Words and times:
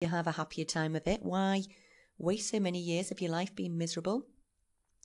you 0.00 0.08
have 0.08 0.26
a 0.26 0.32
happier 0.32 0.64
time 0.64 0.94
of 0.94 1.06
it. 1.06 1.22
Why 1.22 1.64
waste 2.18 2.50
so 2.50 2.60
many 2.60 2.78
years 2.78 3.10
of 3.10 3.20
your 3.20 3.30
life 3.30 3.54
being 3.54 3.76
miserable? 3.76 4.26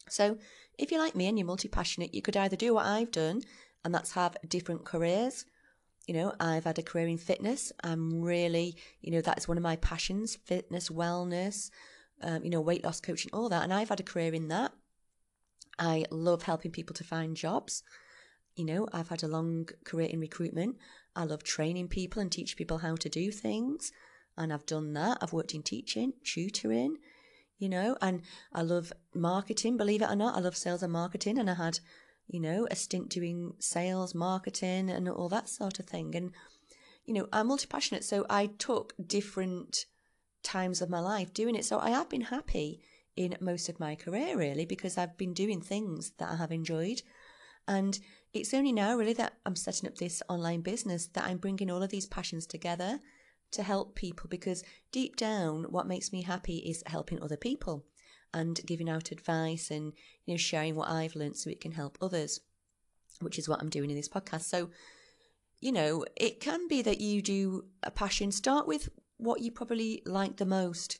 So, 0.09 0.37
if 0.77 0.91
you're 0.91 1.01
like 1.01 1.15
me 1.15 1.27
and 1.27 1.37
you're 1.37 1.47
multi 1.47 1.67
passionate, 1.67 2.13
you 2.13 2.21
could 2.21 2.37
either 2.37 2.55
do 2.55 2.73
what 2.73 2.85
I've 2.85 3.11
done, 3.11 3.41
and 3.83 3.93
that's 3.93 4.13
have 4.13 4.35
different 4.47 4.85
careers. 4.85 5.45
You 6.07 6.15
know, 6.15 6.33
I've 6.39 6.65
had 6.65 6.79
a 6.79 6.83
career 6.83 7.07
in 7.07 7.17
fitness. 7.17 7.71
I'm 7.83 8.21
really, 8.21 8.75
you 9.01 9.11
know, 9.11 9.21
that's 9.21 9.47
one 9.47 9.57
of 9.57 9.63
my 9.63 9.77
passions 9.77 10.35
fitness, 10.35 10.89
wellness, 10.89 11.69
um, 12.21 12.43
you 12.43 12.49
know, 12.49 12.59
weight 12.61 12.83
loss 12.83 12.99
coaching, 12.99 13.31
all 13.33 13.49
that. 13.49 13.63
And 13.63 13.73
I've 13.73 13.89
had 13.89 14.01
a 14.01 14.03
career 14.03 14.33
in 14.33 14.49
that. 14.49 14.73
I 15.79 16.05
love 16.11 16.43
helping 16.43 16.71
people 16.71 16.93
to 16.95 17.03
find 17.03 17.37
jobs. 17.37 17.83
You 18.55 18.65
know, 18.65 18.87
I've 18.91 19.09
had 19.09 19.23
a 19.23 19.27
long 19.27 19.69
career 19.85 20.07
in 20.07 20.19
recruitment. 20.19 20.77
I 21.15 21.23
love 21.23 21.43
training 21.43 21.87
people 21.87 22.21
and 22.21 22.31
teach 22.31 22.57
people 22.57 22.79
how 22.79 22.95
to 22.97 23.09
do 23.09 23.31
things. 23.31 23.91
And 24.37 24.51
I've 24.51 24.65
done 24.65 24.93
that. 24.93 25.19
I've 25.21 25.33
worked 25.33 25.53
in 25.53 25.63
teaching, 25.63 26.13
tutoring, 26.23 26.97
you 27.57 27.69
know, 27.69 27.97
and 28.01 28.21
I 28.51 28.61
love 28.61 28.91
marketing, 29.13 29.77
believe 29.77 30.01
it 30.01 30.09
or 30.09 30.15
not. 30.15 30.35
I 30.35 30.39
love 30.39 30.57
sales 30.57 30.83
and 30.83 30.91
marketing. 30.91 31.37
And 31.37 31.49
I 31.49 31.53
had, 31.53 31.79
you 32.27 32.39
know, 32.39 32.67
a 32.71 32.75
stint 32.75 33.09
doing 33.09 33.53
sales, 33.59 34.15
marketing, 34.15 34.89
and 34.89 35.07
all 35.07 35.29
that 35.29 35.49
sort 35.49 35.79
of 35.79 35.85
thing. 35.85 36.15
And, 36.15 36.31
you 37.05 37.13
know, 37.13 37.27
I'm 37.31 37.47
multi 37.47 37.67
passionate. 37.67 38.03
So 38.03 38.25
I 38.29 38.47
took 38.47 38.93
different 39.05 39.85
times 40.41 40.81
of 40.81 40.89
my 40.89 40.99
life 40.99 41.33
doing 41.33 41.55
it. 41.55 41.65
So 41.65 41.79
I 41.79 41.91
have 41.91 42.09
been 42.09 42.21
happy 42.21 42.81
in 43.15 43.37
most 43.39 43.69
of 43.69 43.79
my 43.79 43.95
career, 43.95 44.37
really, 44.37 44.65
because 44.65 44.97
I've 44.97 45.17
been 45.17 45.33
doing 45.33 45.61
things 45.61 46.11
that 46.17 46.31
I 46.31 46.35
have 46.35 46.51
enjoyed. 46.51 47.01
And 47.67 47.97
it's 48.33 48.53
only 48.53 48.71
now, 48.71 48.97
really, 48.97 49.13
that 49.13 49.33
I'm 49.45 49.55
setting 49.55 49.87
up 49.87 49.95
this 49.97 50.23
online 50.27 50.61
business 50.61 51.07
that 51.07 51.25
I'm 51.25 51.37
bringing 51.37 51.69
all 51.69 51.83
of 51.83 51.91
these 51.91 52.07
passions 52.07 52.45
together 52.47 52.99
to 53.53 53.63
help 53.63 53.95
people 53.95 54.27
because 54.29 54.63
deep 54.91 55.15
down, 55.15 55.63
what 55.65 55.87
makes 55.87 56.11
me 56.11 56.21
happy 56.21 56.57
is 56.57 56.83
helping 56.85 57.21
other 57.21 57.37
people 57.37 57.85
and 58.33 58.59
giving 58.65 58.89
out 58.89 59.11
advice 59.11 59.69
and 59.69 59.93
you 60.25 60.33
know 60.33 60.37
sharing 60.37 60.75
what 60.75 60.89
I've 60.89 61.15
learned 61.15 61.37
so 61.37 61.49
it 61.49 61.61
can 61.61 61.71
help 61.71 61.97
others, 62.01 62.41
which 63.21 63.37
is 63.37 63.47
what 63.47 63.61
I'm 63.61 63.69
doing 63.69 63.89
in 63.89 63.95
this 63.95 64.09
podcast. 64.09 64.43
So, 64.43 64.69
you 65.59 65.71
know, 65.71 66.05
it 66.15 66.39
can 66.39 66.67
be 66.67 66.81
that 66.81 66.99
you 66.99 67.21
do 67.21 67.65
a 67.83 67.91
passion. 67.91 68.31
Start 68.31 68.67
with 68.67 68.89
what 69.17 69.41
you 69.41 69.51
probably 69.51 70.01
like 70.05 70.37
the 70.37 70.45
most. 70.45 70.99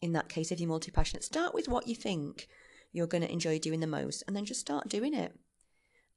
In 0.00 0.12
that 0.12 0.28
case, 0.28 0.52
if 0.52 0.60
you're 0.60 0.68
multi 0.68 0.90
passionate, 0.90 1.24
start 1.24 1.54
with 1.54 1.68
what 1.68 1.88
you 1.88 1.94
think 1.94 2.48
you're 2.92 3.06
going 3.06 3.22
to 3.22 3.32
enjoy 3.32 3.58
doing 3.58 3.80
the 3.80 3.86
most, 3.86 4.22
and 4.26 4.36
then 4.36 4.44
just 4.44 4.60
start 4.60 4.88
doing 4.88 5.14
it. 5.14 5.34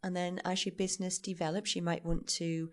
And 0.04 0.16
then 0.16 0.40
as 0.46 0.66
your 0.66 0.76
business 0.76 1.18
develops, 1.18 1.76
you 1.76 1.82
might 1.82 2.06
want 2.06 2.28
to 2.28 2.70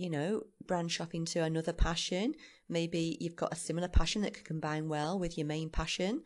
you 0.00 0.08
know, 0.08 0.44
branch 0.66 0.98
off 0.98 1.12
into 1.12 1.42
another 1.42 1.74
passion. 1.74 2.34
Maybe 2.70 3.18
you've 3.20 3.36
got 3.36 3.52
a 3.52 3.56
similar 3.56 3.86
passion 3.86 4.22
that 4.22 4.32
could 4.32 4.46
combine 4.46 4.88
well 4.88 5.18
with 5.18 5.36
your 5.36 5.46
main 5.46 5.68
passion. 5.68 6.22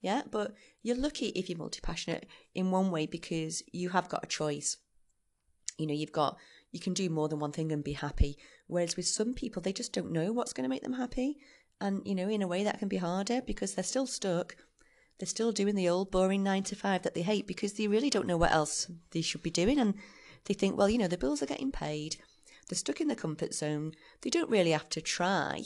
Yeah, 0.00 0.22
but 0.28 0.54
you're 0.82 0.96
lucky 0.96 1.26
if 1.26 1.48
you're 1.48 1.56
multi 1.56 1.78
passionate 1.80 2.26
in 2.52 2.72
one 2.72 2.90
way 2.90 3.06
because 3.06 3.62
you 3.72 3.90
have 3.90 4.08
got 4.08 4.24
a 4.24 4.26
choice. 4.26 4.76
You 5.78 5.86
know, 5.86 5.94
you've 5.94 6.10
got, 6.10 6.36
you 6.72 6.80
can 6.80 6.94
do 6.94 7.08
more 7.08 7.28
than 7.28 7.38
one 7.38 7.52
thing 7.52 7.70
and 7.70 7.84
be 7.84 7.92
happy. 7.92 8.36
Whereas 8.66 8.96
with 8.96 9.06
some 9.06 9.34
people, 9.34 9.62
they 9.62 9.72
just 9.72 9.92
don't 9.92 10.10
know 10.10 10.32
what's 10.32 10.52
going 10.52 10.64
to 10.64 10.68
make 10.68 10.82
them 10.82 10.94
happy. 10.94 11.38
And, 11.80 12.02
you 12.04 12.16
know, 12.16 12.28
in 12.28 12.42
a 12.42 12.48
way 12.48 12.64
that 12.64 12.80
can 12.80 12.88
be 12.88 12.96
harder 12.96 13.40
because 13.40 13.74
they're 13.74 13.84
still 13.84 14.08
stuck. 14.08 14.56
They're 15.20 15.28
still 15.28 15.52
doing 15.52 15.76
the 15.76 15.88
old 15.88 16.10
boring 16.10 16.42
nine 16.42 16.64
to 16.64 16.74
five 16.74 17.02
that 17.02 17.14
they 17.14 17.22
hate 17.22 17.46
because 17.46 17.74
they 17.74 17.86
really 17.86 18.10
don't 18.10 18.26
know 18.26 18.36
what 18.36 18.50
else 18.50 18.90
they 19.12 19.22
should 19.22 19.44
be 19.44 19.50
doing. 19.50 19.78
And 19.78 19.94
they 20.46 20.54
think, 20.54 20.76
well, 20.76 20.90
you 20.90 20.98
know, 20.98 21.06
the 21.06 21.16
bills 21.16 21.40
are 21.40 21.46
getting 21.46 21.70
paid 21.70 22.16
they're 22.72 22.78
stuck 22.78 23.02
in 23.02 23.08
the 23.08 23.14
comfort 23.14 23.52
zone. 23.52 23.92
They 24.22 24.30
don't 24.30 24.48
really 24.48 24.70
have 24.70 24.88
to 24.88 25.02
try, 25.02 25.64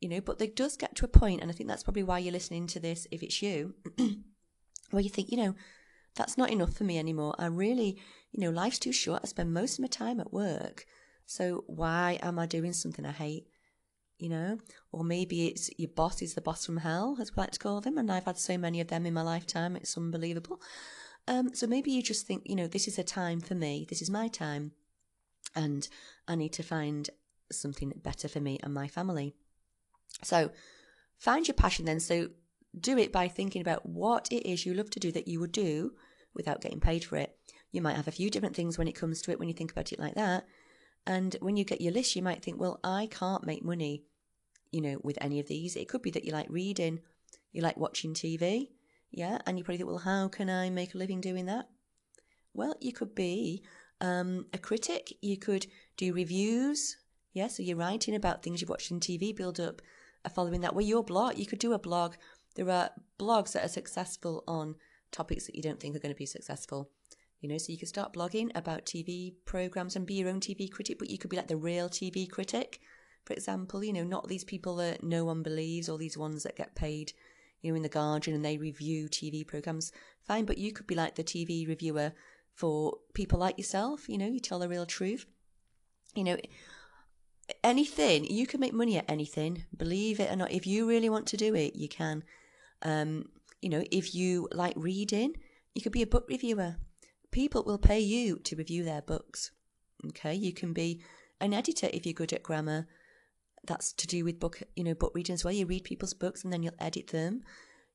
you 0.00 0.08
know, 0.10 0.20
but 0.20 0.38
they 0.38 0.48
does 0.48 0.76
get 0.76 0.94
to 0.96 1.06
a 1.06 1.08
point, 1.08 1.40
and 1.40 1.50
I 1.50 1.54
think 1.54 1.66
that's 1.66 1.82
probably 1.82 2.02
why 2.02 2.18
you're 2.18 2.30
listening 2.30 2.66
to 2.66 2.78
this 2.78 3.06
if 3.10 3.22
it's 3.22 3.40
you, 3.40 3.74
where 4.90 5.02
you 5.02 5.08
think, 5.08 5.30
you 5.30 5.38
know, 5.38 5.54
that's 6.14 6.36
not 6.36 6.50
enough 6.50 6.74
for 6.74 6.84
me 6.84 6.98
anymore. 6.98 7.34
I 7.38 7.46
really, 7.46 7.98
you 8.32 8.40
know, 8.40 8.50
life's 8.50 8.78
too 8.78 8.92
short. 8.92 9.22
I 9.24 9.28
spend 9.28 9.54
most 9.54 9.78
of 9.78 9.80
my 9.80 9.88
time 9.88 10.20
at 10.20 10.30
work. 10.30 10.84
So 11.24 11.64
why 11.68 12.18
am 12.20 12.38
I 12.38 12.44
doing 12.44 12.74
something 12.74 13.06
I 13.06 13.12
hate? 13.12 13.46
You 14.18 14.28
know, 14.28 14.58
or 14.92 15.04
maybe 15.04 15.46
it's 15.46 15.70
your 15.78 15.88
boss 15.88 16.20
is 16.20 16.34
the 16.34 16.42
boss 16.42 16.66
from 16.66 16.76
hell, 16.76 17.16
as 17.18 17.34
we 17.34 17.40
like 17.40 17.52
to 17.52 17.58
call 17.58 17.80
them, 17.80 17.96
and 17.96 18.12
I've 18.12 18.26
had 18.26 18.36
so 18.36 18.58
many 18.58 18.82
of 18.82 18.88
them 18.88 19.06
in 19.06 19.14
my 19.14 19.22
lifetime. 19.22 19.74
It's 19.74 19.96
unbelievable. 19.96 20.60
Um, 21.26 21.54
so 21.54 21.66
maybe 21.66 21.92
you 21.92 22.02
just 22.02 22.26
think, 22.26 22.42
you 22.44 22.56
know, 22.56 22.66
this 22.66 22.86
is 22.86 22.98
a 22.98 23.04
time 23.04 23.40
for 23.40 23.54
me. 23.54 23.86
This 23.88 24.02
is 24.02 24.10
my 24.10 24.28
time 24.28 24.72
and 25.54 25.88
I 26.26 26.34
need 26.34 26.52
to 26.54 26.62
find 26.62 27.08
something 27.50 27.92
better 27.96 28.28
for 28.28 28.40
me 28.40 28.58
and 28.62 28.72
my 28.72 28.88
family. 28.88 29.34
So 30.22 30.50
find 31.18 31.46
your 31.46 31.54
passion 31.54 31.84
then. 31.84 32.00
So 32.00 32.28
do 32.78 32.96
it 32.98 33.12
by 33.12 33.28
thinking 33.28 33.60
about 33.60 33.84
what 33.84 34.28
it 34.30 34.48
is 34.48 34.64
you 34.64 34.74
love 34.74 34.90
to 34.90 35.00
do 35.00 35.12
that 35.12 35.28
you 35.28 35.40
would 35.40 35.52
do 35.52 35.92
without 36.34 36.60
getting 36.60 36.80
paid 36.80 37.04
for 37.04 37.16
it. 37.16 37.36
You 37.70 37.82
might 37.82 37.96
have 37.96 38.08
a 38.08 38.12
few 38.12 38.30
different 38.30 38.56
things 38.56 38.78
when 38.78 38.88
it 38.88 38.94
comes 38.94 39.22
to 39.22 39.30
it 39.30 39.38
when 39.38 39.48
you 39.48 39.54
think 39.54 39.72
about 39.72 39.92
it 39.92 39.98
like 39.98 40.14
that. 40.14 40.46
And 41.06 41.36
when 41.40 41.56
you 41.56 41.64
get 41.64 41.80
your 41.80 41.92
list, 41.92 42.14
you 42.16 42.22
might 42.22 42.42
think, 42.42 42.60
well, 42.60 42.78
I 42.84 43.08
can't 43.10 43.46
make 43.46 43.64
money, 43.64 44.04
you 44.70 44.80
know, 44.80 44.98
with 45.02 45.18
any 45.20 45.40
of 45.40 45.48
these. 45.48 45.76
It 45.76 45.88
could 45.88 46.02
be 46.02 46.10
that 46.12 46.24
you 46.24 46.32
like 46.32 46.46
reading, 46.48 47.00
you 47.50 47.62
like 47.62 47.76
watching 47.76 48.14
TV, 48.14 48.68
yeah, 49.10 49.38
and 49.46 49.58
you 49.58 49.64
probably 49.64 49.78
think, 49.78 49.88
well, 49.88 49.98
how 49.98 50.28
can 50.28 50.48
I 50.48 50.70
make 50.70 50.94
a 50.94 50.98
living 50.98 51.20
doing 51.20 51.46
that? 51.46 51.68
Well, 52.54 52.76
you 52.80 52.92
could 52.92 53.14
be 53.14 53.62
um, 54.02 54.46
a 54.52 54.58
critic. 54.58 55.14
You 55.22 55.38
could 55.38 55.66
do 55.96 56.12
reviews. 56.12 56.98
Yeah, 57.32 57.46
so 57.46 57.62
you're 57.62 57.78
writing 57.78 58.14
about 58.14 58.42
things 58.42 58.60
you've 58.60 58.68
watched 58.68 58.92
on 58.92 59.00
TV, 59.00 59.34
build 59.34 59.58
up 59.58 59.80
a 60.24 60.28
following 60.28 60.60
that 60.60 60.74
way. 60.74 60.84
Your 60.84 61.02
blog, 61.02 61.38
you 61.38 61.46
could 61.46 61.60
do 61.60 61.72
a 61.72 61.78
blog. 61.78 62.16
There 62.56 62.68
are 62.68 62.90
blogs 63.18 63.52
that 63.52 63.64
are 63.64 63.68
successful 63.68 64.44
on 64.46 64.74
topics 65.12 65.46
that 65.46 65.54
you 65.54 65.62
don't 65.62 65.80
think 65.80 65.96
are 65.96 66.00
going 66.00 66.14
to 66.14 66.18
be 66.18 66.26
successful. 66.26 66.90
You 67.40 67.48
know, 67.48 67.58
so 67.58 67.72
you 67.72 67.78
could 67.78 67.88
start 67.88 68.12
blogging 68.12 68.50
about 68.54 68.84
TV 68.84 69.34
programs 69.46 69.96
and 69.96 70.06
be 70.06 70.14
your 70.14 70.28
own 70.28 70.40
TV 70.40 70.70
critic, 70.70 70.98
but 70.98 71.10
you 71.10 71.18
could 71.18 71.30
be 71.30 71.36
like 71.36 71.48
the 71.48 71.56
real 71.56 71.88
TV 71.88 72.30
critic, 72.30 72.80
for 73.24 73.32
example. 73.32 73.82
You 73.82 73.92
know, 73.92 74.04
not 74.04 74.28
these 74.28 74.44
people 74.44 74.76
that 74.76 75.02
no 75.02 75.24
one 75.24 75.42
believes 75.42 75.88
or 75.88 75.96
these 75.96 76.18
ones 76.18 76.42
that 76.42 76.56
get 76.56 76.76
paid, 76.76 77.12
you 77.60 77.70
know, 77.70 77.76
in 77.76 77.82
the 77.82 77.88
Guardian 77.88 78.36
and 78.36 78.44
they 78.44 78.58
review 78.58 79.08
TV 79.08 79.46
programs. 79.46 79.90
Fine, 80.20 80.44
but 80.44 80.58
you 80.58 80.72
could 80.72 80.86
be 80.86 80.94
like 80.94 81.14
the 81.14 81.24
TV 81.24 81.66
reviewer 81.66 82.12
for 82.54 82.98
people 83.14 83.38
like 83.38 83.58
yourself. 83.58 84.08
You 84.08 84.18
know, 84.18 84.26
you 84.26 84.40
tell 84.40 84.58
the 84.58 84.68
real 84.68 84.86
truth. 84.86 85.26
You 86.14 86.24
know, 86.24 86.36
anything, 87.64 88.24
you 88.24 88.46
can 88.46 88.60
make 88.60 88.72
money 88.72 88.98
at 88.98 89.10
anything, 89.10 89.64
believe 89.76 90.20
it 90.20 90.30
or 90.30 90.36
not. 90.36 90.52
If 90.52 90.66
you 90.66 90.88
really 90.88 91.08
want 91.08 91.26
to 91.28 91.36
do 91.36 91.54
it, 91.54 91.76
you 91.76 91.88
can. 91.88 92.22
Um, 92.82 93.28
you 93.60 93.68
know, 93.68 93.84
if 93.90 94.14
you 94.14 94.48
like 94.52 94.74
reading, 94.76 95.34
you 95.74 95.82
could 95.82 95.92
be 95.92 96.02
a 96.02 96.06
book 96.06 96.26
reviewer. 96.28 96.76
People 97.30 97.62
will 97.64 97.78
pay 97.78 98.00
you 98.00 98.38
to 98.40 98.56
review 98.56 98.84
their 98.84 99.02
books. 99.02 99.52
Okay, 100.08 100.34
you 100.34 100.52
can 100.52 100.72
be 100.72 101.00
an 101.40 101.54
editor 101.54 101.88
if 101.92 102.04
you're 102.04 102.12
good 102.12 102.32
at 102.32 102.42
grammar. 102.42 102.88
That's 103.64 103.92
to 103.94 104.06
do 104.06 104.24
with 104.24 104.40
book, 104.40 104.60
you 104.74 104.82
know, 104.82 104.94
book 104.94 105.12
reading 105.14 105.34
as 105.34 105.44
well. 105.44 105.54
You 105.54 105.66
read 105.66 105.84
people's 105.84 106.14
books 106.14 106.42
and 106.42 106.52
then 106.52 106.62
you'll 106.62 106.74
edit 106.80 107.08
them. 107.08 107.42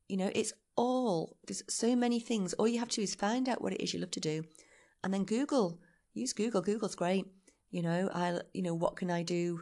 You 0.08 0.18
know, 0.18 0.32
it's 0.34 0.54
all, 0.78 1.36
there's 1.48 1.64
so 1.68 1.96
many 1.96 2.20
things. 2.20 2.54
All 2.54 2.68
you 2.68 2.80
have 2.80 2.90
to 2.90 2.98
do 2.98 3.02
is 3.02 3.16
find 3.16 3.50
out 3.50 3.62
what 3.62 3.74
it 3.74 3.84
is 3.84 3.94
you 3.94 4.00
love 4.00 4.12
to 4.12 4.20
do 4.20 4.44
and 5.04 5.14
then 5.14 5.26
Google. 5.26 5.80
Use 6.14 6.34
Google. 6.34 6.62
Google's 6.62 6.96
great. 6.96 7.26
You 7.70 7.82
know, 7.82 8.10
I, 8.14 8.40
you 8.54 8.62
know, 8.62 8.74
what 8.74 8.96
can 8.96 9.12
I 9.12 9.24
do 9.24 9.62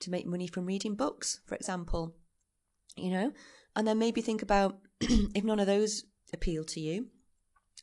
to 0.00 0.10
make 0.10 0.26
money 0.26 0.46
from 0.46 0.66
reading 0.66 0.94
books, 0.94 1.40
for 1.46 1.54
example? 1.54 2.14
You 2.96 3.10
know, 3.10 3.32
and 3.74 3.86
then 3.86 3.98
maybe 3.98 4.20
think 4.20 4.42
about 4.42 4.78
if 5.00 5.44
none 5.44 5.60
of 5.60 5.66
those 5.66 6.04
appeal 6.32 6.64
to 6.64 6.80
you, 6.80 7.08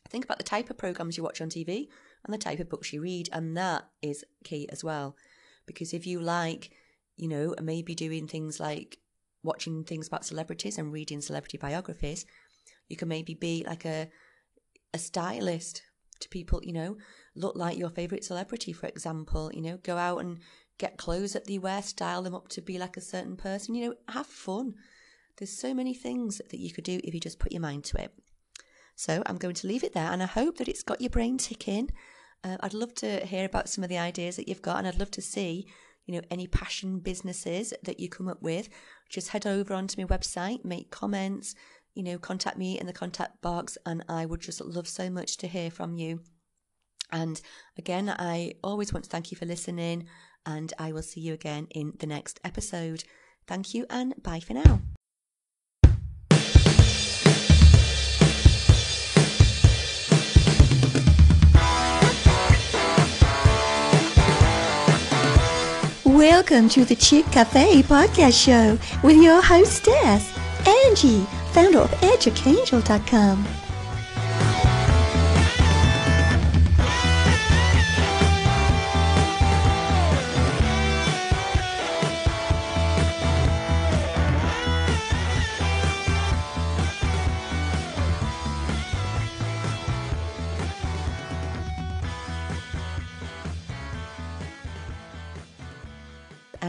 think 0.08 0.24
about 0.24 0.38
the 0.38 0.44
type 0.44 0.70
of 0.70 0.78
programs 0.78 1.16
you 1.16 1.22
watch 1.22 1.40
on 1.40 1.50
TV 1.50 1.88
and 2.24 2.32
the 2.32 2.38
type 2.38 2.60
of 2.60 2.70
books 2.70 2.92
you 2.92 3.02
read. 3.02 3.28
And 3.32 3.56
that 3.56 3.84
is 4.00 4.24
key 4.44 4.68
as 4.70 4.82
well. 4.82 5.16
Because 5.66 5.92
if 5.92 6.06
you 6.06 6.20
like, 6.20 6.70
you 7.16 7.28
know, 7.28 7.54
maybe 7.62 7.94
doing 7.94 8.26
things 8.26 8.58
like 8.58 8.98
watching 9.42 9.84
things 9.84 10.08
about 10.08 10.24
celebrities 10.24 10.78
and 10.78 10.92
reading 10.92 11.20
celebrity 11.20 11.58
biographies, 11.58 12.24
you 12.92 12.96
can 12.96 13.08
maybe 13.08 13.34
be 13.34 13.64
like 13.66 13.84
a 13.84 14.08
a 14.94 14.98
stylist 14.98 15.82
to 16.20 16.28
people, 16.28 16.60
you 16.62 16.72
know, 16.72 16.96
look 17.34 17.56
like 17.56 17.78
your 17.78 17.90
favorite 17.90 18.24
celebrity, 18.24 18.72
for 18.72 18.86
example, 18.86 19.50
you 19.52 19.62
know, 19.62 19.78
go 19.82 19.96
out 19.96 20.18
and 20.18 20.38
get 20.78 20.98
clothes 20.98 21.32
that 21.32 21.46
they 21.46 21.58
wear, 21.58 21.82
style 21.82 22.22
them 22.22 22.34
up 22.34 22.48
to 22.48 22.60
be 22.60 22.78
like 22.78 22.96
a 22.96 23.00
certain 23.00 23.36
person, 23.36 23.74
you 23.74 23.88
know, 23.88 23.94
have 24.08 24.26
fun. 24.26 24.74
There's 25.38 25.58
so 25.58 25.72
many 25.74 25.94
things 25.94 26.40
that 26.50 26.60
you 26.60 26.72
could 26.72 26.84
do 26.84 27.00
if 27.02 27.14
you 27.14 27.20
just 27.20 27.38
put 27.38 27.52
your 27.52 27.62
mind 27.62 27.84
to 27.84 28.00
it. 28.02 28.12
So 28.94 29.22
I'm 29.26 29.38
going 29.38 29.54
to 29.54 29.66
leave 29.66 29.84
it 29.84 29.94
there, 29.94 30.12
and 30.12 30.22
I 30.22 30.26
hope 30.26 30.58
that 30.58 30.68
it's 30.68 30.82
got 30.82 31.00
your 31.00 31.10
brain 31.10 31.38
ticking. 31.38 31.90
Uh, 32.44 32.58
I'd 32.60 32.74
love 32.74 32.94
to 32.96 33.24
hear 33.24 33.46
about 33.46 33.68
some 33.68 33.82
of 33.82 33.90
the 33.90 33.98
ideas 33.98 34.36
that 34.36 34.48
you've 34.48 34.62
got, 34.62 34.76
and 34.78 34.86
I'd 34.86 34.98
love 34.98 35.10
to 35.12 35.22
see, 35.22 35.66
you 36.04 36.14
know, 36.14 36.20
any 36.30 36.46
passion 36.46 36.98
businesses 36.98 37.72
that 37.82 37.98
you 37.98 38.08
come 38.08 38.28
up 38.28 38.42
with. 38.42 38.68
Just 39.08 39.28
head 39.28 39.46
over 39.46 39.72
onto 39.72 40.00
my 40.00 40.06
website, 40.06 40.64
make 40.64 40.90
comments, 40.90 41.54
you 41.94 42.02
know, 42.02 42.18
contact 42.18 42.56
me 42.56 42.78
in 42.78 42.86
the 42.86 42.92
contact 42.92 43.42
box, 43.42 43.76
and 43.84 44.04
I 44.08 44.24
would 44.24 44.40
just 44.40 44.60
love 44.60 44.88
so 44.88 45.10
much 45.10 45.36
to 45.38 45.48
hear 45.48 45.70
from 45.70 45.94
you. 45.96 46.20
And 47.10 47.40
again, 47.76 48.08
I 48.08 48.54
always 48.64 48.92
want 48.92 49.04
to 49.04 49.10
thank 49.10 49.30
you 49.30 49.36
for 49.36 49.44
listening, 49.44 50.06
and 50.46 50.72
I 50.78 50.92
will 50.92 51.02
see 51.02 51.20
you 51.20 51.34
again 51.34 51.68
in 51.70 51.92
the 51.98 52.06
next 52.06 52.40
episode. 52.44 53.04
Thank 53.46 53.74
you 53.74 53.84
and 53.90 54.14
bye 54.22 54.40
for 54.40 54.54
now. 54.54 54.80
Welcome 66.04 66.68
to 66.70 66.84
the 66.84 66.96
Chick 66.96 67.26
Cafe 67.26 67.82
podcast 67.82 68.42
show 68.42 68.78
with 69.02 69.16
your 69.16 69.42
hostess, 69.42 70.32
Angie, 70.66 71.26
founder 71.52 71.80
of 71.80 71.90
EdgeAngel.com. 72.00 73.71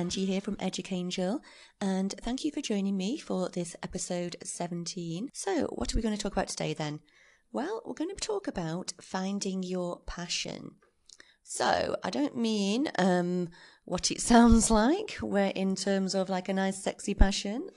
Angie 0.04 0.26
here 0.26 0.42
from 0.42 0.58
EduCangel, 0.58 1.40
and 1.80 2.14
thank 2.20 2.44
you 2.44 2.52
for 2.52 2.60
joining 2.60 2.98
me 2.98 3.18
for 3.18 3.48
this 3.48 3.74
episode 3.82 4.36
17. 4.44 5.30
So, 5.32 5.68
what 5.68 5.94
are 5.94 5.96
we 5.96 6.02
going 6.02 6.14
to 6.14 6.22
talk 6.22 6.34
about 6.34 6.50
today 6.50 6.74
then? 6.74 7.00
Well, 7.54 7.82
we're 7.86 7.94
going 7.94 8.14
to 8.14 8.16
talk 8.18 8.46
about 8.46 8.92
finding 9.00 9.64
your 9.64 10.02
passion. 10.06 10.72
So, 11.42 11.96
I 12.04 12.10
don't 12.10 12.36
mean 12.36 12.90
um, 13.00 13.48
what 13.86 14.12
it 14.12 14.20
sounds 14.32 14.70
like, 14.70 15.12
where 15.22 15.54
in 15.56 15.74
terms 15.74 16.16
of 16.16 16.28
like 16.28 16.50
a 16.50 16.54
nice, 16.54 16.84
sexy 16.84 17.14
passion. 17.14 17.70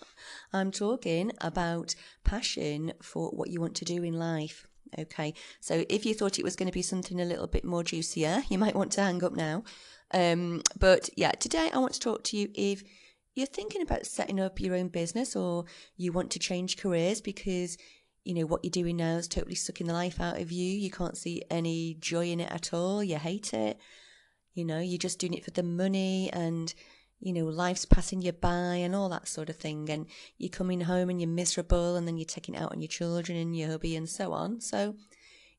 I'm 0.53 0.73
talking 0.73 1.31
about 1.41 1.95
passion 2.25 2.93
for 3.01 3.29
what 3.29 3.51
you 3.51 3.61
want 3.61 3.77
to 3.77 3.85
do 3.85 4.03
in 4.03 4.15
life. 4.15 4.67
Okay, 4.99 5.33
so 5.61 5.85
if 5.89 6.05
you 6.05 6.13
thought 6.13 6.41
it 6.41 6.45
was 6.45 6.57
going 6.57 6.69
to 6.69 6.73
be 6.73 6.83
something 6.83 7.21
a 7.21 7.25
little 7.25 7.47
bit 7.47 7.65
more 7.65 7.85
juicier, 7.85 8.43
you 8.49 8.59
might 8.59 8.75
want 8.75 8.91
to 8.93 9.03
hang 9.03 9.23
up 9.23 9.35
now. 9.35 9.63
Um, 10.13 10.63
but 10.79 11.11
yeah, 11.17 11.33
today 11.33 11.71
I 11.73 11.79
want 11.79 11.95
to 11.95 12.01
talk 12.01 12.23
to 12.25 12.37
you 12.37 12.49
if 12.55 12.83
you're 13.35 13.47
thinking 13.47 13.83
about 13.83 14.07
setting 14.07 14.41
up 14.41 14.61
your 14.61 14.75
own 14.75 14.89
business 14.89 15.37
or 15.37 15.65
you 15.97 16.13
want 16.13 16.31
to 16.33 16.39
change 16.39 16.79
careers 16.79 17.21
because 17.21 17.77
you 18.25 18.35
know 18.35 18.47
what 18.47 18.65
you're 18.65 18.71
doing 18.71 18.97
now 18.97 19.17
is 19.17 19.29
totally 19.29 19.55
sucking 19.55 19.87
the 19.87 19.93
life 19.93 20.21
out 20.21 20.41
of 20.41 20.51
you. 20.51 20.73
You 20.73 20.91
can't 20.91 21.17
see 21.17 21.43
any 21.51 21.97
joy 22.01 22.31
in 22.31 22.41
it 22.41 22.51
at 22.51 22.73
all. 22.73 23.05
You 23.05 23.17
hate 23.17 23.55
it. 23.55 23.79
You 24.55 24.65
know, 24.65 24.81
you're 24.81 24.99
just 24.99 25.19
doing 25.19 25.35
it 25.35 25.45
for 25.45 25.51
the 25.51 25.63
money 25.63 26.31
and 26.33 26.73
you 27.21 27.33
know, 27.33 27.47
life's 27.47 27.85
passing 27.85 28.21
you 28.21 28.33
by 28.33 28.77
and 28.77 28.95
all 28.95 29.09
that 29.09 29.29
sort 29.29 29.49
of 29.49 29.57
thing. 29.57 29.89
And 29.89 30.07
you're 30.39 30.51
coming 30.51 30.83
home 30.83 31.09
and 31.09 31.21
you're 31.21 31.31
miserable 31.31 31.97
and 31.97 32.07
then 32.07 32.17
you're 32.17 32.27
taking 32.27 32.55
it 32.55 32.61
out 32.61 32.73
on 32.73 32.81
your 32.81 32.89
children 32.89 33.39
and 33.39 33.57
your 33.57 33.71
hubby 33.71 33.97
and 33.97 34.09
so 34.09 34.33
on. 34.33 34.61
So 34.61 34.97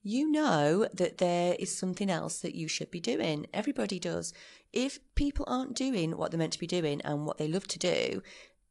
you 0.08 0.32
know 0.32 0.88
that 0.94 1.18
there 1.18 1.56
is 1.60 1.78
something 1.78 2.10
else 2.10 2.40
that 2.40 2.56
you 2.56 2.70
should 2.70 2.90
be 2.90 3.02
doing. 3.02 3.46
Everybody 3.54 4.00
does. 4.00 4.34
If 4.72 5.00
people 5.16 5.44
aren't 5.50 5.76
doing 5.76 6.16
what 6.16 6.32
they're 6.32 6.38
meant 6.38 6.54
to 6.54 6.60
be 6.60 6.66
doing 6.66 7.02
and 7.02 7.26
what 7.26 7.38
they 7.38 7.48
love 7.50 7.68
to 7.68 7.80
do, 7.80 8.24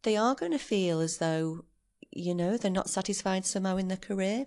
they 0.02 0.16
are 0.16 0.34
going 0.34 0.52
to 0.52 0.58
feel 0.58 0.98
as 1.00 1.18
though, 1.18 1.66
you 2.10 2.34
know, 2.34 2.56
they're 2.56 2.70
not 2.70 2.88
satisfied 2.88 3.44
somehow 3.44 3.76
in 3.76 3.88
their 3.88 3.98
career. 3.98 4.46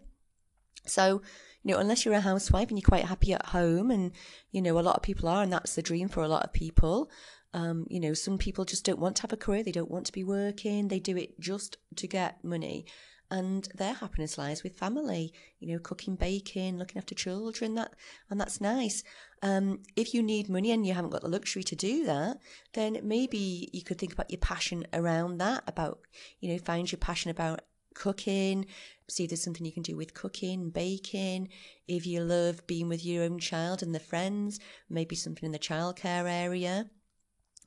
So, 0.88 1.22
you 1.62 1.72
know, 1.72 1.80
unless 1.80 2.06
you're 2.06 2.16
a 2.16 2.22
housewife 2.22 2.70
and 2.70 2.80
you're 2.80 2.88
quite 2.88 3.06
happy 3.06 3.34
at 3.34 3.48
home, 3.48 3.92
and, 3.92 4.12
you 4.52 4.62
know, 4.62 4.80
a 4.80 4.82
lot 4.82 4.96
of 4.96 5.04
people 5.04 5.30
are, 5.30 5.44
and 5.44 5.54
that's 5.54 5.76
the 5.76 5.84
dream 5.84 6.10
for 6.10 6.24
a 6.24 6.28
lot 6.28 6.44
of 6.44 6.54
people. 6.54 7.12
Um, 7.54 7.86
you 7.88 8.00
know, 8.00 8.16
some 8.16 8.40
people 8.40 8.66
just 8.66 8.84
don't 8.84 9.00
want 9.00 9.18
to 9.18 9.22
have 9.24 9.34
a 9.34 9.38
career, 9.38 9.62
they 9.62 9.72
don't 9.72 9.92
want 9.92 10.08
to 10.08 10.12
be 10.12 10.24
working, 10.24 10.88
they 10.88 11.00
do 11.00 11.16
it 11.18 11.40
just 11.40 11.78
to 11.98 12.08
get 12.08 12.44
money 12.44 12.86
and 13.32 13.70
their 13.76 13.94
happiness 13.94 14.38
lies 14.38 14.64
with 14.64 14.76
family 14.76 15.34
you 15.60 15.72
know 15.72 15.80
cooking 15.80 16.16
baking 16.16 16.78
looking 16.78 16.98
after 16.98 17.16
children 17.16 17.76
that 17.76 17.94
and 18.30 18.40
that's 18.40 18.62
nice. 18.62 19.04
Um, 19.42 19.84
if 19.96 20.14
you 20.14 20.22
need 20.22 20.50
money 20.50 20.72
and 20.72 20.86
you 20.86 20.94
haven't 20.94 21.12
got 21.12 21.22
the 21.22 21.30
luxury 21.30 21.64
to 21.64 21.76
do 21.76 22.06
that 22.06 22.40
then 22.74 23.00
maybe 23.04 23.70
you 23.72 23.84
could 23.84 23.98
think 23.98 24.14
about 24.14 24.30
your 24.30 24.40
passion 24.40 24.86
around 24.94 25.38
that 25.38 25.64
about 25.68 26.00
you 26.40 26.52
know 26.52 26.58
find 26.60 26.92
your 26.92 27.00
passion 27.00 27.32
about 27.32 27.62
cooking 27.94 28.66
see 29.10 29.24
if 29.24 29.30
there's 29.30 29.44
something 29.44 29.66
you 29.66 29.72
can 29.72 29.84
do 29.84 29.98
with 29.98 30.14
cooking 30.14 30.70
baking. 30.70 31.50
If 31.88 32.06
you 32.06 32.22
love 32.22 32.66
being 32.68 32.88
with 32.88 33.04
your 33.04 33.24
own 33.24 33.40
child 33.40 33.82
and 33.82 33.94
the 33.94 34.00
friends 34.00 34.60
maybe 34.90 35.16
something 35.16 35.46
in 35.46 35.52
the 35.52 35.60
childcare 35.60 36.30
area 36.30 36.90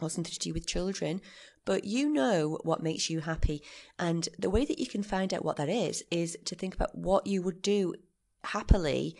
or 0.00 0.10
something 0.10 0.32
to 0.32 0.38
do 0.38 0.52
with 0.52 0.66
children 0.66 1.20
but 1.64 1.84
you 1.84 2.10
know 2.10 2.58
what 2.64 2.82
makes 2.82 3.08
you 3.08 3.20
happy. 3.20 3.62
And 3.98 4.28
the 4.38 4.50
way 4.50 4.64
that 4.64 4.78
you 4.78 4.86
can 4.86 5.02
find 5.02 5.32
out 5.32 5.44
what 5.44 5.56
that 5.56 5.68
is, 5.68 6.04
is 6.10 6.36
to 6.44 6.54
think 6.54 6.74
about 6.74 6.96
what 6.96 7.26
you 7.26 7.42
would 7.42 7.62
do 7.62 7.94
happily, 8.44 9.16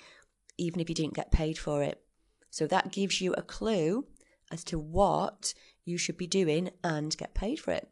even 0.59 0.81
if 0.81 0.89
you 0.89 0.95
didn't 0.95 1.15
get 1.15 1.31
paid 1.31 1.59
for 1.59 1.83
it. 1.83 2.03
So 2.51 2.67
that 2.67 2.93
gives 2.93 3.21
you 3.21 3.33
a 3.35 3.43
clue 3.43 4.07
as 4.51 4.65
to 4.65 4.79
what 4.79 5.55
you 5.85 5.97
should 5.97 6.17
be 6.17 6.27
doing 6.27 6.71
and 6.85 7.17
get 7.17 7.35
paid 7.35 7.59
for 7.59 7.73
it. 7.73 7.89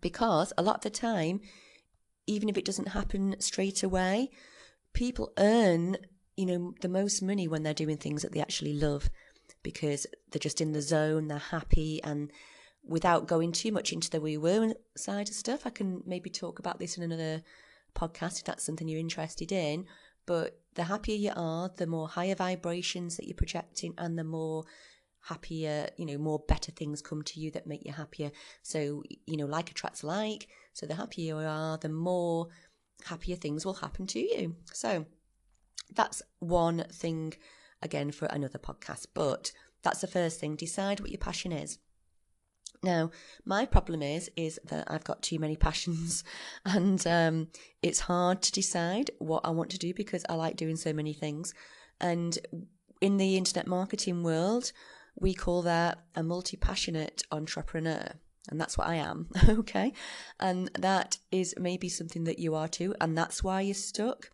Because 0.00 0.52
a 0.56 0.62
lot 0.62 0.76
of 0.76 0.82
the 0.82 0.90
time, 0.90 1.40
even 2.26 2.48
if 2.48 2.56
it 2.56 2.64
doesn't 2.64 2.88
happen 2.88 3.36
straight 3.40 3.82
away, 3.82 4.30
people 4.92 5.32
earn, 5.38 5.96
you 6.36 6.46
know, 6.46 6.74
the 6.80 6.88
most 6.88 7.22
money 7.22 7.48
when 7.48 7.62
they're 7.62 7.74
doing 7.74 7.96
things 7.96 8.22
that 8.22 8.32
they 8.32 8.40
actually 8.40 8.74
love 8.74 9.10
because 9.62 10.06
they're 10.30 10.38
just 10.38 10.60
in 10.60 10.72
the 10.72 10.82
zone, 10.82 11.28
they're 11.28 11.38
happy 11.38 12.00
and 12.04 12.30
without 12.86 13.26
going 13.26 13.52
too 13.52 13.72
much 13.72 13.92
into 13.92 14.10
the 14.10 14.20
woo 14.20 14.40
woo 14.40 14.74
side 14.96 15.28
of 15.28 15.34
stuff, 15.34 15.66
I 15.66 15.70
can 15.70 16.02
maybe 16.06 16.30
talk 16.30 16.58
about 16.58 16.78
this 16.78 16.96
in 16.96 17.02
another 17.02 17.42
podcast 17.94 18.38
if 18.38 18.44
that's 18.44 18.64
something 18.64 18.88
you're 18.88 19.00
interested 19.00 19.50
in. 19.52 19.86
But 20.26 20.60
the 20.74 20.84
happier 20.84 21.16
you 21.16 21.32
are, 21.34 21.70
the 21.76 21.86
more 21.86 22.08
higher 22.08 22.34
vibrations 22.34 23.16
that 23.16 23.26
you're 23.26 23.36
projecting, 23.36 23.94
and 23.98 24.18
the 24.18 24.24
more 24.24 24.64
happier, 25.22 25.88
you 25.96 26.06
know, 26.06 26.18
more 26.18 26.40
better 26.46 26.72
things 26.72 27.02
come 27.02 27.22
to 27.22 27.40
you 27.40 27.50
that 27.52 27.66
make 27.66 27.84
you 27.84 27.92
happier. 27.92 28.30
So, 28.62 29.02
you 29.26 29.36
know, 29.36 29.46
like 29.46 29.70
attracts 29.70 30.04
like. 30.04 30.48
So, 30.72 30.86
the 30.86 30.94
happier 30.94 31.40
you 31.40 31.46
are, 31.46 31.78
the 31.78 31.88
more 31.88 32.48
happier 33.04 33.36
things 33.36 33.64
will 33.64 33.74
happen 33.74 34.06
to 34.08 34.20
you. 34.20 34.56
So, 34.72 35.06
that's 35.94 36.22
one 36.40 36.84
thing 36.92 37.34
again 37.82 38.10
for 38.10 38.26
another 38.26 38.58
podcast. 38.58 39.06
But 39.14 39.52
that's 39.82 40.00
the 40.00 40.06
first 40.06 40.40
thing. 40.40 40.56
Decide 40.56 41.00
what 41.00 41.10
your 41.10 41.18
passion 41.18 41.52
is. 41.52 41.78
Now, 42.86 43.10
my 43.44 43.66
problem 43.66 44.00
is 44.00 44.30
is 44.36 44.60
that 44.64 44.84
I've 44.86 45.02
got 45.02 45.20
too 45.20 45.40
many 45.40 45.56
passions, 45.56 46.22
and 46.64 47.04
um, 47.04 47.48
it's 47.82 48.00
hard 48.00 48.42
to 48.42 48.52
decide 48.52 49.10
what 49.18 49.44
I 49.44 49.50
want 49.50 49.70
to 49.70 49.78
do 49.78 49.92
because 49.92 50.24
I 50.28 50.34
like 50.34 50.56
doing 50.56 50.76
so 50.76 50.92
many 50.92 51.12
things. 51.12 51.52
And 52.00 52.38
in 53.00 53.16
the 53.16 53.36
internet 53.36 53.66
marketing 53.66 54.22
world, 54.22 54.70
we 55.16 55.34
call 55.34 55.62
that 55.62 55.98
a 56.14 56.22
multi 56.22 56.56
passionate 56.56 57.24
entrepreneur. 57.32 58.12
And 58.48 58.60
that's 58.60 58.78
what 58.78 58.86
I 58.86 58.94
am, 58.94 59.30
okay? 59.48 59.92
And 60.38 60.70
that 60.78 61.18
is 61.32 61.56
maybe 61.58 61.88
something 61.88 62.22
that 62.24 62.38
you 62.38 62.54
are 62.54 62.68
too, 62.68 62.94
and 63.00 63.18
that's 63.18 63.42
why 63.42 63.62
you're 63.62 63.74
stuck. 63.74 64.30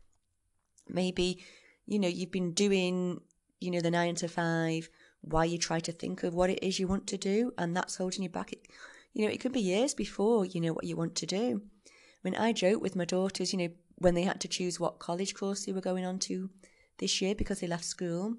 Maybe, 0.87 1.43
you 1.87 1.99
know, 1.99 2.09
you've 2.09 2.31
been 2.31 2.53
doing, 2.53 3.23
you 3.61 3.71
know, 3.71 3.81
the 3.81 3.91
nine 3.91 4.17
to 4.17 4.29
five, 4.29 4.91
why 5.23 5.45
you 5.45 5.57
try 5.57 5.81
to 5.81 5.93
think 5.93 6.23
of 6.23 6.35
what 6.35 6.51
it 6.51 6.59
is 6.63 6.79
you 6.79 6.87
want 6.87 7.07
to 7.07 7.17
do 7.17 7.53
and 7.57 7.77
that's 7.77 7.97
holding 7.97 8.23
you 8.23 8.29
back. 8.29 8.53
It, 8.53 8.67
you 9.15 9.25
know, 9.25 9.33
it 9.33 9.41
could 9.41 9.53
be 9.53 9.61
years 9.61 9.95
before 9.95 10.45
you 10.45 10.61
know 10.61 10.73
what 10.73 10.85
you 10.85 10.97
want 10.97 11.15
to 11.17 11.27
do. 11.27 11.63
I 11.87 12.21
mean, 12.23 12.37
I 12.37 12.53
joke 12.53 12.83
with 12.83 12.97
my 12.97 13.05
daughters, 13.05 13.53
you 13.53 13.59
know, 13.59 13.69
when 13.97 14.15
they 14.15 14.23
had 14.23 14.41
to 14.41 14.49
choose 14.49 14.81
what 14.81 14.99
college 14.99 15.35
course 15.35 15.65
they 15.65 15.73
were 15.73 15.81
going 15.81 16.05
on 16.05 16.19
to 16.21 16.51
this 16.99 17.21
year 17.21 17.35
because 17.35 17.61
they 17.61 17.67
left 17.67 17.85
school 17.85 18.37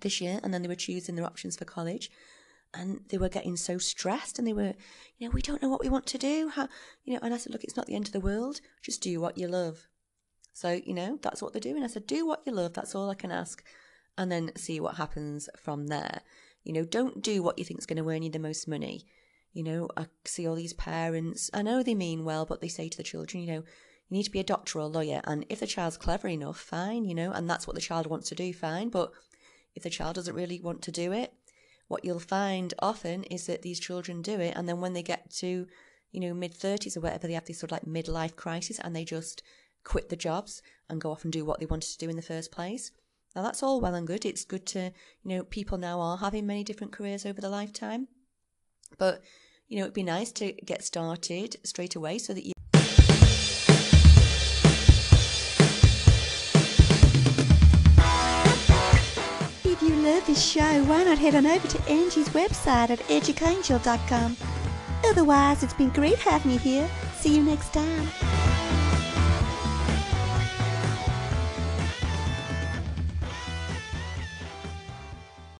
this 0.00 0.20
year 0.20 0.40
and 0.42 0.52
then 0.52 0.62
they 0.62 0.68
were 0.68 0.74
choosing 0.74 1.14
their 1.14 1.24
options 1.24 1.56
for 1.56 1.64
college 1.64 2.10
and 2.74 3.00
they 3.08 3.18
were 3.18 3.28
getting 3.28 3.56
so 3.56 3.78
stressed 3.78 4.38
and 4.38 4.46
they 4.46 4.52
were, 4.52 4.74
you 5.18 5.28
know, 5.28 5.32
we 5.32 5.42
don't 5.42 5.62
know 5.62 5.68
what 5.68 5.82
we 5.82 5.88
want 5.88 6.06
to 6.06 6.18
do. 6.18 6.48
How, 6.48 6.68
you 7.04 7.14
know, 7.14 7.20
and 7.22 7.32
I 7.32 7.36
said, 7.36 7.52
look, 7.52 7.64
it's 7.64 7.76
not 7.76 7.86
the 7.86 7.94
end 7.94 8.06
of 8.06 8.12
the 8.12 8.20
world. 8.20 8.60
Just 8.82 9.02
do 9.02 9.20
what 9.20 9.38
you 9.38 9.48
love. 9.48 9.86
So, 10.52 10.80
you 10.84 10.94
know, 10.94 11.18
that's 11.22 11.40
what 11.40 11.52
they're 11.52 11.60
doing. 11.60 11.82
I 11.82 11.88
said, 11.88 12.06
do 12.06 12.26
what 12.26 12.42
you 12.44 12.52
love. 12.52 12.74
That's 12.74 12.94
all 12.94 13.10
I 13.10 13.14
can 13.14 13.30
ask 13.30 13.62
and 14.16 14.30
then 14.30 14.52
see 14.56 14.80
what 14.80 14.96
happens 14.96 15.48
from 15.58 15.88
there. 15.88 16.20
You 16.62 16.72
know, 16.72 16.84
don't 16.84 17.22
do 17.22 17.42
what 17.42 17.58
you 17.58 17.64
think 17.64 17.80
is 17.80 17.86
going 17.86 18.02
to 18.02 18.08
earn 18.08 18.22
you 18.22 18.30
the 18.30 18.38
most 18.38 18.66
money. 18.66 19.04
You 19.52 19.62
know, 19.62 19.88
I 19.96 20.06
see 20.24 20.46
all 20.46 20.54
these 20.54 20.72
parents, 20.72 21.50
I 21.54 21.62
know 21.62 21.82
they 21.82 21.94
mean 21.94 22.24
well, 22.24 22.44
but 22.44 22.60
they 22.60 22.68
say 22.68 22.88
to 22.88 22.96
the 22.96 23.02
children, 23.02 23.42
you 23.42 23.52
know, 23.52 23.62
you 24.08 24.16
need 24.16 24.24
to 24.24 24.30
be 24.30 24.40
a 24.40 24.44
doctor 24.44 24.78
or 24.78 24.82
a 24.82 24.86
lawyer. 24.86 25.20
And 25.24 25.46
if 25.48 25.60
the 25.60 25.66
child's 25.66 25.96
clever 25.96 26.28
enough, 26.28 26.58
fine, 26.58 27.04
you 27.04 27.14
know, 27.14 27.30
and 27.32 27.48
that's 27.48 27.66
what 27.66 27.74
the 27.74 27.80
child 27.80 28.06
wants 28.06 28.28
to 28.30 28.34
do, 28.34 28.52
fine. 28.52 28.88
But 28.88 29.12
if 29.74 29.82
the 29.82 29.90
child 29.90 30.16
doesn't 30.16 30.34
really 30.34 30.60
want 30.60 30.82
to 30.82 30.92
do 30.92 31.12
it, 31.12 31.32
what 31.88 32.04
you'll 32.04 32.18
find 32.18 32.74
often 32.80 33.24
is 33.24 33.46
that 33.46 33.62
these 33.62 33.80
children 33.80 34.22
do 34.22 34.40
it. 34.40 34.54
And 34.56 34.68
then 34.68 34.80
when 34.80 34.92
they 34.92 35.02
get 35.02 35.30
to, 35.36 35.66
you 36.12 36.20
know, 36.20 36.34
mid 36.34 36.54
30s 36.54 36.96
or 36.96 37.00
whatever, 37.00 37.26
they 37.26 37.34
have 37.34 37.46
this 37.46 37.58
sort 37.58 37.72
of 37.72 37.78
like 37.78 38.04
midlife 38.04 38.36
crisis 38.36 38.78
and 38.78 38.94
they 38.94 39.04
just 39.04 39.42
quit 39.84 40.08
the 40.08 40.16
jobs 40.16 40.62
and 40.88 41.00
go 41.00 41.10
off 41.10 41.24
and 41.24 41.32
do 41.32 41.44
what 41.44 41.60
they 41.60 41.66
wanted 41.66 41.90
to 41.90 41.98
do 41.98 42.08
in 42.08 42.16
the 42.16 42.22
first 42.22 42.50
place. 42.50 42.90
Now 43.34 43.42
that's 43.42 43.62
all 43.62 43.80
well 43.80 43.94
and 43.94 44.06
good. 44.06 44.24
It's 44.24 44.44
good 44.44 44.64
to, 44.66 44.92
you 45.22 45.28
know, 45.36 45.42
people 45.42 45.76
now 45.76 46.00
are 46.00 46.18
having 46.18 46.46
many 46.46 46.62
different 46.62 46.92
careers 46.92 47.26
over 47.26 47.40
the 47.40 47.48
lifetime. 47.48 48.08
But 48.96 49.22
you 49.66 49.78
know, 49.78 49.84
it'd 49.84 49.94
be 49.94 50.02
nice 50.02 50.30
to 50.32 50.52
get 50.52 50.84
started 50.84 51.56
straight 51.64 51.96
away 51.96 52.18
so 52.18 52.32
that 52.34 52.44
you 52.44 52.52
If 59.64 59.82
you 59.82 59.96
love 59.96 60.24
this 60.26 60.44
show, 60.44 60.84
why 60.84 61.02
not 61.02 61.18
head 61.18 61.34
on 61.34 61.46
over 61.46 61.66
to 61.66 61.90
Angie's 61.90 62.28
website 62.28 62.90
at 62.90 63.00
educangel.com. 63.08 64.36
Otherwise, 65.06 65.62
it's 65.62 65.74
been 65.74 65.90
great 65.90 66.18
having 66.18 66.52
you 66.52 66.58
here. 66.58 66.88
See 67.16 67.34
you 67.34 67.42
next 67.42 67.72
time. 67.72 68.33